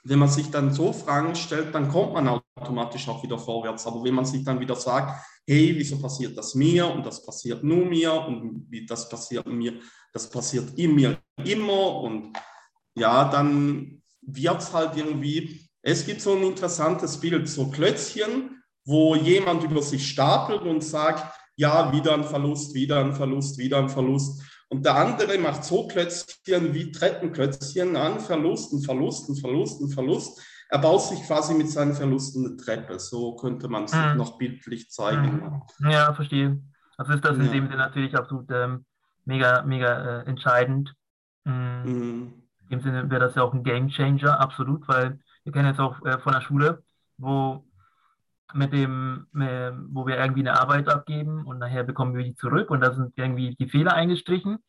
[0.03, 3.85] Wenn man sich dann so Fragen stellt, dann kommt man automatisch auch wieder vorwärts.
[3.85, 7.63] Aber wenn man sich dann wieder sagt, hey, wieso passiert das mir und das passiert
[7.63, 9.79] nur mir und wie das passiert mir,
[10.11, 12.33] das passiert in mir immer und
[12.97, 19.15] ja, dann wird es halt irgendwie, es gibt so ein interessantes Bild, so Klötzchen, wo
[19.15, 23.89] jemand über sich stapelt und sagt, ja, wieder ein Verlust, wieder ein Verlust, wieder ein
[23.89, 24.41] Verlust.
[24.69, 30.41] Und der andere macht so Klötzchen wie Treppenklötzchen an, Verlusten, Verlusten, Verlusten, Verlust.
[30.69, 32.99] Er baut sich quasi mit seinen Verlusten eine Treppe.
[32.99, 34.17] So könnte man es mhm.
[34.17, 35.61] noch bildlich zeigen.
[35.79, 35.89] Mhm.
[35.89, 36.61] Ja, verstehe.
[36.97, 37.51] Also ist das in ja.
[37.51, 38.85] dem Sinne natürlich absolut ähm,
[39.25, 40.93] mega, mega äh, entscheidend.
[41.43, 41.81] Mhm.
[41.83, 42.33] mhm.
[42.67, 45.79] In dem Sinne wäre das ja auch ein Game Changer, absolut, weil wir kennen jetzt
[45.79, 46.83] auch äh, von der Schule,
[47.17, 47.63] wo
[48.55, 52.71] mit dem, äh, wo wir irgendwie eine Arbeit abgeben und nachher bekommen wir die zurück
[52.71, 54.63] und da sind irgendwie die Fehler eingestrichen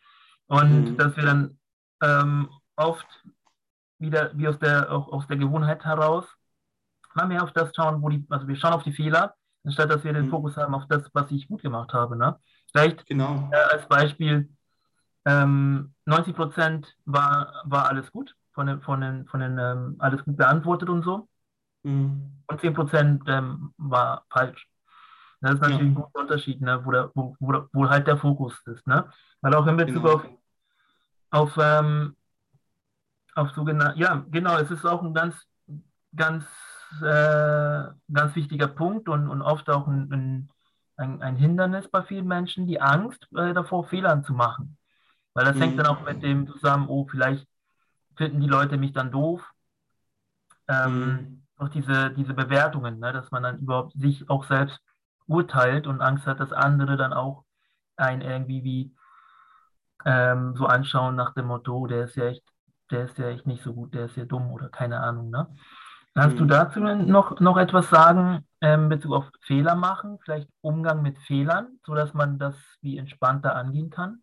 [0.47, 0.97] und mhm.
[0.99, 1.59] dass wir dann
[2.03, 3.07] ähm, oft
[3.99, 6.27] wieder wie aus der, auch aus der Gewohnheit heraus
[7.17, 10.05] mal mehr auf das schauen, wo die, also wir schauen auf die Fehler, anstatt dass
[10.05, 10.31] wir den mhm.
[10.31, 12.17] Fokus haben auf das, was ich gut gemacht habe.
[12.17, 12.39] Ne?
[12.71, 13.49] Vielleicht genau.
[13.53, 14.51] äh, als Beispiel,
[15.25, 20.25] ähm, 90 Prozent war, war alles gut, von den, von den, von den ähm, alles
[20.25, 21.29] gut beantwortet und so.
[21.83, 22.43] Mhm.
[22.47, 24.69] Und 10 Prozent ähm, war falsch.
[25.41, 25.87] Das ist natürlich ja.
[25.87, 26.81] ein großer Unterschied, ne?
[26.85, 28.87] wo, der, wo, wo, wo, halt der Fokus ist.
[28.87, 29.09] Ne?
[29.41, 30.15] Weil auch in Bezug genau.
[30.15, 30.27] auf,
[31.31, 32.17] auf, ähm,
[33.37, 35.37] auf sogenannte, ja, genau, es ist auch ein ganz,
[36.15, 36.45] ganz,
[37.03, 40.51] äh, ganz wichtiger Punkt und, und oft auch ein,
[40.97, 44.77] ein, ein Hindernis bei vielen Menschen, die Angst äh, davor, Fehlern zu machen.
[45.35, 45.61] Weil das mhm.
[45.61, 47.47] hängt dann auch mit dem zusammen, oh, vielleicht
[48.17, 49.43] finden die Leute mich dann doof.
[50.69, 54.79] Ähm, mhm auch diese, diese Bewertungen, ne, dass man dann überhaupt sich auch selbst
[55.27, 57.45] urteilt und Angst hat, dass andere dann auch
[57.97, 58.97] einen irgendwie wie
[60.05, 62.45] ähm, so anschauen nach dem Motto, der ist ja echt,
[62.91, 65.31] der ist ja echt nicht so gut, der ist ja dumm oder keine Ahnung.
[65.31, 65.49] Ne?
[66.15, 66.41] Kannst mhm.
[66.41, 71.19] du dazu noch, noch etwas sagen ähm, in Bezug auf Fehler machen, vielleicht Umgang mit
[71.19, 74.23] Fehlern, sodass man das wie entspannter angehen kann?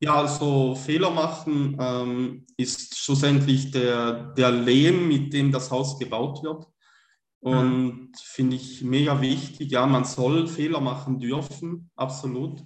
[0.00, 6.42] Ja, also Fehler machen ähm, ist schlussendlich der, der Lehm, mit dem das Haus gebaut
[6.42, 6.66] wird.
[7.38, 8.12] Und mhm.
[8.14, 9.70] finde ich mega wichtig.
[9.70, 12.62] Ja, man soll Fehler machen dürfen, absolut.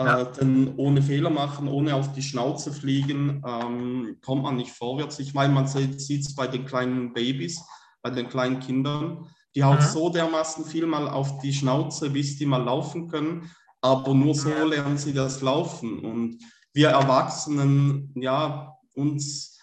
[0.00, 0.20] Äh, ja.
[0.22, 5.18] Äh, denn ohne Fehler machen, ohne auf die Schnauze fliegen, ähm, kommt man nicht vorwärts.
[5.18, 7.62] Ich meine, man sieht es bei den kleinen Babys,
[8.02, 9.28] bei den kleinen Kindern.
[9.54, 9.82] Die hauen mhm.
[9.82, 13.50] so dermaßen viel mal auf die Schnauze, bis die mal laufen können.
[13.82, 16.00] Aber nur so lernen sie das Laufen.
[16.00, 16.38] Und
[16.72, 19.58] wir Erwachsenen, ja, uns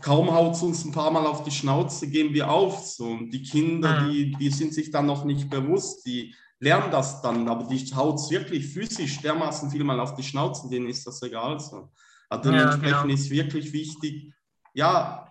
[0.00, 2.86] kaum haut es uns ein paar Mal auf die Schnauze, gehen wir auf.
[2.86, 3.06] So.
[3.08, 4.10] Und die Kinder, mhm.
[4.10, 8.16] die, die sind sich dann noch nicht bewusst, die lernen das dann, aber die haut
[8.16, 11.60] es wirklich physisch dermaßen viel mal auf die Schnauze, denen ist das egal.
[11.60, 11.90] So.
[12.28, 13.14] Also ja, dementsprechend genau.
[13.14, 14.32] ist wirklich wichtig,
[14.74, 15.28] ja,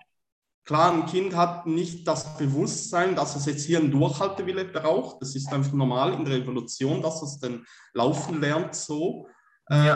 [0.63, 5.21] klar, ein Kind hat nicht das Bewusstsein, dass es jetzt hier einen Durchhaltewille braucht.
[5.21, 9.27] Das ist einfach normal in der Evolution, dass es dann laufen lernt so
[9.69, 9.95] äh,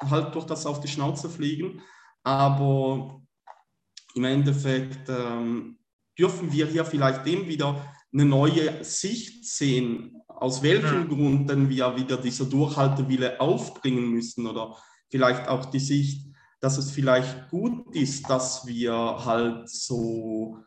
[0.00, 1.82] halt durch das auf die Schnauze fliegen.
[2.22, 3.20] Aber
[4.14, 5.78] im Endeffekt ähm,
[6.18, 11.08] dürfen wir hier vielleicht dem wieder eine neue Sicht sehen, aus welchem.
[11.08, 14.76] Grund denn wir wieder dieser Durchhaltewille aufbringen müssen oder
[15.10, 16.28] vielleicht auch die Sicht,
[16.60, 20.58] dass es vielleicht gut ist, dass wir halt so,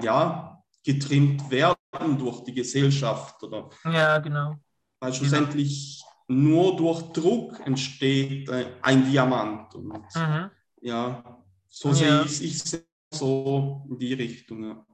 [0.00, 3.70] ja, getrimmt werden durch die Gesellschaft oder.
[3.84, 4.56] Ja, genau.
[5.00, 6.40] Weil schlussendlich genau.
[6.40, 9.74] nur durch Druck entsteht äh, ein Diamant.
[9.74, 10.50] Und mhm.
[10.80, 11.94] ja, so ja.
[11.94, 14.64] sehe ich es so in die Richtung.
[14.64, 14.86] Ja.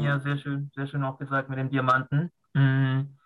[0.00, 3.17] Ja, sehr schön, sehr schön auch gesagt mit dem Diamanten, mhm.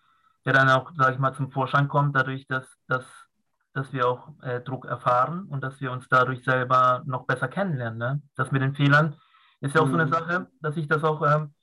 [0.44, 3.04] Der dann auch, sage ich mal, zum Vorschein kommt, dadurch, dass, dass,
[3.72, 7.98] dass wir auch äh, Druck erfahren und dass wir uns dadurch selber noch besser kennenlernen.
[7.98, 8.22] Ne?
[8.36, 9.16] Das mit den Fehlern
[9.60, 9.90] ist ja auch mhm.
[9.90, 10.12] so eine mhm.
[10.12, 11.54] Sache, dass ich das auch, ähm,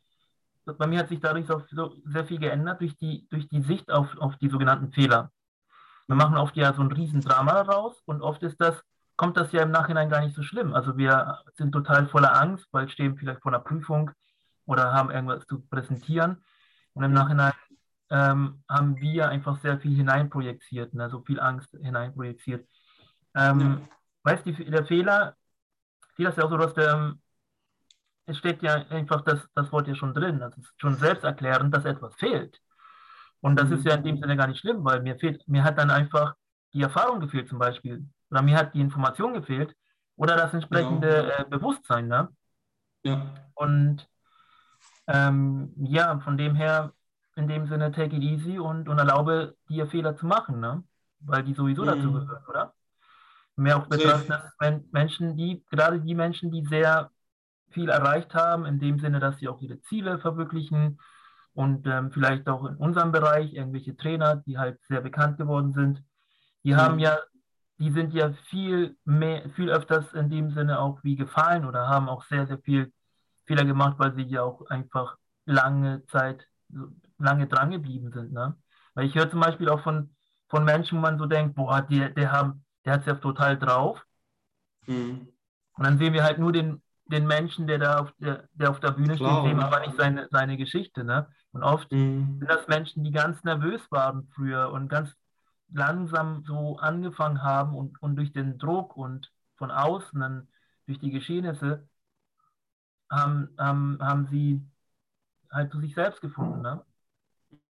[0.77, 3.91] bei mir hat sich dadurch auch so sehr viel geändert durch die, durch die Sicht
[3.91, 5.31] auf, auf die sogenannten Fehler.
[6.07, 8.81] Wir machen oft ja so ein Riesendrama daraus und oft ist das,
[9.15, 10.73] kommt das ja im Nachhinein gar nicht so schlimm.
[10.73, 14.11] Also wir sind total voller Angst, weil stehen vielleicht vor einer Prüfung
[14.65, 16.43] oder haben irgendwas zu präsentieren.
[16.93, 17.51] Und im Nachhinein
[18.09, 21.09] ähm, haben wir einfach sehr viel hineinprojiziert, ne?
[21.09, 22.67] so viel Angst hineinprojiziert.
[23.35, 23.81] Ähm, ja.
[24.23, 25.35] Weißt du, der Fehler,
[26.17, 27.21] die das ja auch so, dass der, ähm,
[28.25, 31.85] es steht ja einfach das, das Wort ja schon drin, das ist schon selbsterklärend, dass
[31.85, 32.59] etwas fehlt.
[33.41, 33.75] Und das mhm.
[33.75, 36.35] ist ja in dem Sinne gar nicht schlimm, weil mir fehlt, mir hat dann einfach
[36.73, 38.05] die Erfahrung gefehlt zum Beispiel.
[38.29, 39.75] Oder mir hat die Information gefehlt
[40.15, 41.33] oder das entsprechende genau.
[41.33, 42.07] äh, Bewusstsein.
[42.07, 42.29] Ne?
[43.03, 43.33] Ja.
[43.55, 44.07] Und
[45.07, 46.93] ähm, ja, von dem her,
[47.39, 50.83] in dem Sinne, take it easy und, und erlaube dir Fehler zu machen, ne?
[51.21, 51.87] weil die sowieso mhm.
[51.87, 52.73] dazu gehören, oder?
[53.55, 54.53] Mehr auch betrachten, dass
[54.91, 57.11] Menschen, die, gerade die Menschen, die sehr
[57.71, 60.99] viel erreicht haben, in dem Sinne, dass sie auch ihre Ziele verwirklichen
[61.53, 66.01] und ähm, vielleicht auch in unserem Bereich irgendwelche Trainer, die halt sehr bekannt geworden sind,
[66.63, 66.77] die mhm.
[66.77, 67.17] haben ja,
[67.79, 72.09] die sind ja viel mehr, viel öfters in dem Sinne auch wie gefallen oder haben
[72.09, 72.93] auch sehr, sehr viel
[73.45, 76.45] Fehler gemacht, weil sie ja auch einfach lange Zeit,
[77.19, 78.31] lange dran geblieben sind.
[78.33, 78.55] Ne?
[78.93, 80.15] Weil ich höre zum Beispiel auch von,
[80.47, 83.57] von Menschen, wo man so denkt, boah, der, der, haben, der hat es ja total
[83.57, 84.03] drauf.
[84.87, 85.27] Mhm.
[85.73, 88.79] Und dann sehen wir halt nur den, den Menschen, der da auf der, der auf
[88.79, 91.03] der Bühne Klar, steht, sehen aber nicht seine, seine Geschichte.
[91.03, 91.27] Ne?
[91.51, 92.39] Und oft mhm.
[92.39, 95.11] sind das Menschen, die ganz nervös waren früher und ganz
[95.71, 100.47] langsam so angefangen haben und, und durch den Druck und von außen, dann
[100.87, 101.87] durch die Geschehnisse,
[103.09, 104.61] haben, haben, haben sie
[105.51, 106.61] halt zu sich selbst gefunden.
[106.61, 106.83] Ne?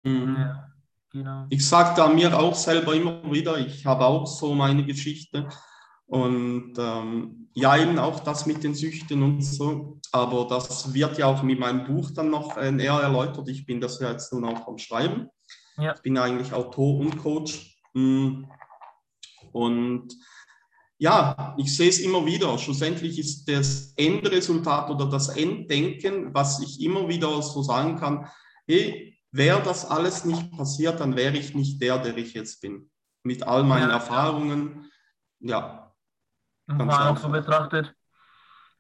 [0.09, 0.37] Mhm.
[0.37, 0.69] Ja,
[1.11, 1.47] genau.
[1.51, 5.49] Ich sage da mir auch selber immer wieder, ich habe auch so meine Geschichte
[6.07, 10.01] und ähm, ja, eben auch das mit den Süchten und so.
[10.13, 13.49] Aber das wird ja auch mit meinem Buch dann noch äh, näher erläutert.
[13.49, 15.29] Ich bin das ja jetzt nun auch am Schreiben.
[15.77, 15.95] Ja.
[15.95, 17.79] Ich bin eigentlich Autor und Coach.
[17.93, 18.45] Mm.
[19.53, 20.15] Und
[20.99, 22.57] ja, ich sehe es immer wieder.
[22.59, 28.29] Schlussendlich ist das Endresultat oder das Enddenken, was ich immer wieder so sagen kann,
[28.67, 32.91] hey, wäre das alles nicht passiert, dann wäre ich nicht der, der ich jetzt bin.
[33.23, 33.97] Mit all meinen ja.
[33.97, 34.91] Erfahrungen,
[35.41, 35.93] ja.
[36.67, 37.95] Und auch so betrachtet,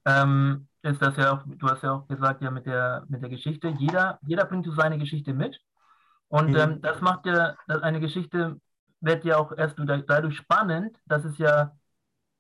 [0.05, 3.31] ähm, ist das ja auch, du hast ja auch gesagt, ja, mit der, mit der
[3.31, 5.59] Geschichte, jeder, jeder bringt so seine Geschichte mit.
[6.29, 6.57] Und mhm.
[6.57, 8.61] ähm, das macht ja, eine Geschichte
[9.01, 11.73] wird ja auch erst dadurch spannend, dass es ja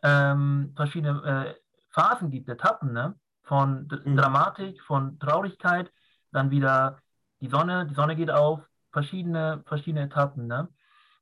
[0.03, 1.55] ähm, verschiedene äh,
[1.90, 3.14] Phasen gibt, Etappen, ne?
[3.42, 4.16] von D mhm.
[4.16, 5.90] Dramatik, von Traurigkeit,
[6.33, 6.99] dann wieder
[7.40, 8.61] die Sonne, die Sonne geht auf,
[8.92, 10.46] verschiedene, verschiedene Etappen.
[10.46, 10.68] Ne?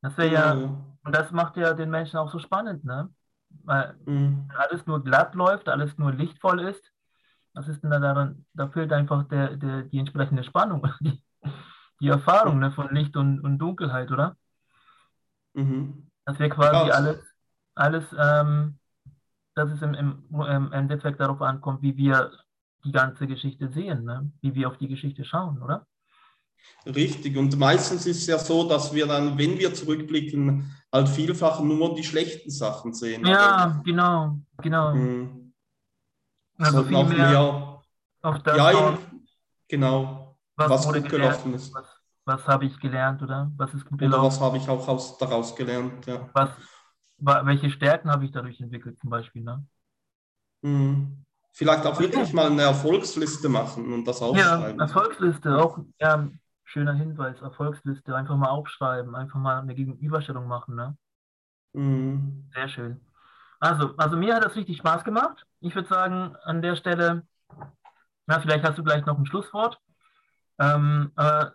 [0.03, 0.99] Das wäre ja, mhm.
[1.05, 3.11] und das macht ja den Menschen auch so spannend, ne?
[3.65, 4.51] Weil mhm.
[4.57, 6.93] alles nur glatt läuft, alles nur lichtvoll ist.
[7.55, 8.45] Was ist denn da daran?
[8.53, 11.23] Da fehlt einfach der, der, die entsprechende Spannung, die,
[12.01, 14.37] die Erfahrung ne, von Licht und, und Dunkelheit, oder?
[15.55, 16.11] Mhm.
[16.25, 17.37] Das wäre quasi ja, alles
[17.77, 18.79] alles, ähm,
[19.55, 22.33] dass es im, im, im, Endeffekt darauf ankommt, wie wir
[22.85, 24.31] die ganze Geschichte sehen, ne?
[24.41, 25.87] wie wir auf die Geschichte schauen, oder?
[26.87, 31.61] Richtig, und meistens ist es ja so, dass wir dann, wenn wir zurückblicken, halt vielfach
[31.61, 33.27] nur die schlechten Sachen sehen.
[33.27, 34.95] Ja, also, genau, genau.
[34.95, 35.29] Mh.
[36.59, 37.83] Also viel mehr, mehr
[38.23, 38.99] auf das ja, schauen,
[39.69, 41.75] genau, was, was gut gelaufen ist.
[41.75, 41.87] Was,
[42.25, 43.51] was habe ich gelernt, oder?
[43.57, 44.21] Was ist gut gelaufen?
[44.21, 46.29] Oder was habe ich auch aus, daraus gelernt, ja.
[46.33, 46.51] Was,
[47.19, 49.43] welche Stärken habe ich dadurch entwickelt zum Beispiel.
[49.43, 49.67] Ne?
[50.63, 51.25] Mhm.
[51.53, 54.79] Vielleicht auch wirklich mal eine Erfolgsliste machen und das aufschreiben.
[54.79, 56.29] Ja, Erfolgsliste, auch ja,
[56.67, 60.75] schöner Hinweis, Erfolgsliste, einfach mal aufschreiben, einfach mal eine Gegenüberstellung machen.
[60.75, 60.97] Ne?
[61.73, 62.51] Mhm.
[62.53, 63.01] Sehr schön.
[63.61, 65.47] Also, also mir hat das richtig Spaß gemacht.
[65.61, 67.27] Ich würde sagen, an der Stelle,
[68.27, 69.79] na, vielleicht hast du gleich noch ein Schlusswort.
[70.59, 71.47] Ähm, äh,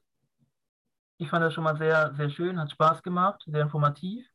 [1.17, 4.25] ich fand das schon mal sehr, sehr schön, hat Spaß gemacht, sehr informativ.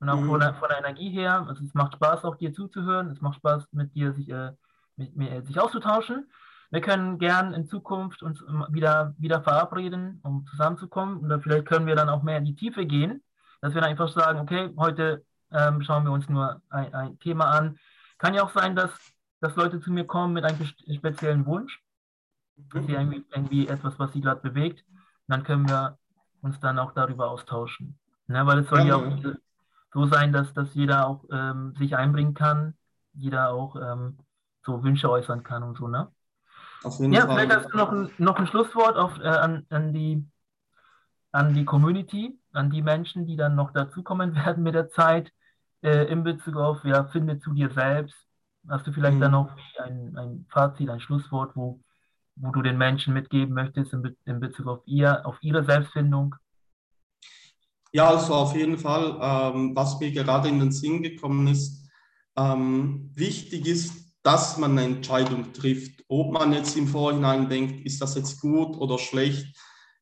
[0.00, 0.28] Und auch mhm.
[0.28, 3.36] von, der, von, der, Energie her, also es macht Spaß, auch dir zuzuhören, es macht
[3.36, 4.52] Spaß, mit dir sich, äh,
[4.96, 6.30] mit mir, sich auszutauschen.
[6.74, 11.18] Wir können gern in Zukunft uns wieder, wieder verabreden, um zusammenzukommen.
[11.18, 13.22] Oder vielleicht können wir dann auch mehr in die Tiefe gehen,
[13.60, 17.52] dass wir dann einfach sagen, okay, heute ähm, schauen wir uns nur ein, ein, Thema
[17.52, 17.78] an.
[18.18, 18.90] Kann ja auch sein, dass,
[19.40, 21.80] dass Leute zu mir kommen mit einem speziellen Wunsch,
[22.56, 24.84] dass sie irgendwie, irgendwie etwas, was sie gerade bewegt.
[25.28, 25.96] dann können wir
[26.42, 27.96] uns dann auch darüber austauschen.
[28.26, 28.44] Ne?
[28.46, 29.34] Weil es soll ja, ja auch
[29.92, 32.74] so sein, dass, dass jeder auch ähm, sich einbringen kann,
[33.12, 34.18] jeder auch ähm,
[34.64, 36.10] so Wünsche äußern kann und so, ne?
[36.84, 37.36] Auf jeden ja, Fall.
[37.36, 40.24] vielleicht hast du noch ein, noch ein Schlusswort auf, äh, an, an, die,
[41.32, 45.32] an die Community, an die Menschen, die dann noch dazukommen werden mit der Zeit,
[45.82, 48.16] äh, in Bezug auf, ja, finde zu dir selbst.
[48.68, 49.20] Hast du vielleicht mhm.
[49.20, 51.80] dann noch ein, ein Fazit, ein Schlusswort, wo,
[52.36, 56.34] wo du den Menschen mitgeben möchtest in, Be in Bezug auf, ihr, auf ihre Selbstfindung?
[57.92, 61.88] Ja, also auf jeden Fall, ähm, was mir gerade in den Sinn gekommen ist,
[62.36, 66.02] ähm, wichtig ist, dass man eine Entscheidung trifft.
[66.08, 69.54] Ob man jetzt im Vorhinein denkt, ist das jetzt gut oder schlecht.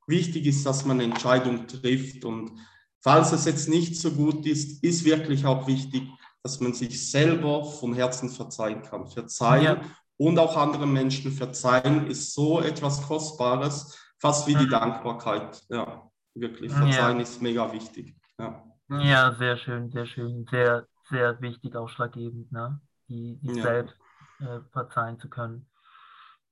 [0.07, 2.25] Wichtig ist, dass man eine Entscheidung trifft.
[2.25, 2.53] Und
[3.01, 6.09] falls es jetzt nicht so gut ist, ist wirklich auch wichtig,
[6.45, 9.09] dass man sich selber von Herzen verzeihen kann.
[9.09, 9.81] Verzeihen ja.
[10.17, 14.71] und auch anderen Menschen verzeihen ist so etwas Kostbares, fast wie die mhm.
[14.71, 15.61] Dankbarkeit.
[15.69, 16.73] Ja, wirklich.
[16.73, 17.23] Verzeihen ja.
[17.23, 18.15] ist mega wichtig.
[18.39, 18.65] Ja.
[18.89, 20.47] ja, sehr schön, sehr schön.
[20.49, 22.53] Sehr, sehr wichtig, ausschlaggebend.
[22.53, 22.81] Ne?
[23.09, 23.63] Die, die ja.
[23.63, 23.97] selbst
[24.43, 25.67] äh, verzeihen zu können,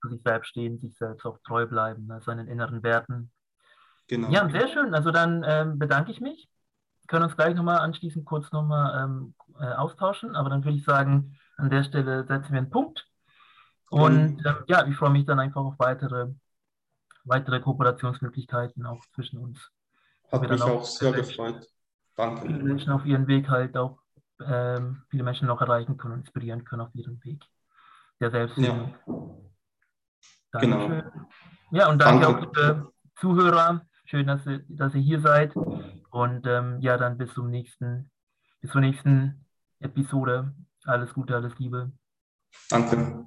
[0.01, 3.31] zu sich selbst stehen, sich selbst auch treu bleiben, ne, seinen inneren Werten.
[4.09, 4.31] Genau.
[4.31, 4.95] Ja, sehr schön.
[4.95, 6.49] Also dann ähm, bedanke ich mich.
[7.03, 10.85] Wir können uns gleich nochmal anschließend kurz nochmal ähm, äh, austauschen, aber dann würde ich
[10.85, 13.07] sagen, an der Stelle setzen wir einen Punkt.
[13.91, 16.29] Und ähm, ja, ich freue mich dann einfach auf weitere,
[17.25, 19.71] weitere Kooperationsmöglichkeiten auch zwischen uns.
[20.31, 21.67] Hat mich auch, auch sehr gefreut.
[22.17, 22.49] Danke.
[22.49, 23.99] Menschen auf ihren Weg halt auch
[24.45, 27.45] ähm, viele Menschen noch erreichen können und inspirieren können auf ihrem Weg
[28.21, 28.95] der Selbstfindung.
[30.53, 30.61] Ja.
[30.61, 31.03] Genau.
[31.71, 32.29] Ja, und danke, danke.
[32.29, 33.87] auch liebe Zuhörer.
[34.05, 35.55] Schön, dass ihr, dass ihr hier seid.
[35.55, 38.11] Und ähm, ja, dann bis zum nächsten,
[38.61, 39.47] bis zur nächsten
[39.79, 40.53] Episode.
[40.85, 41.93] Alles Gute, alles Liebe.
[42.69, 43.27] Danke.